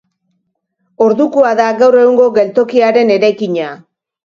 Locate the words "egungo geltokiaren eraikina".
2.01-3.71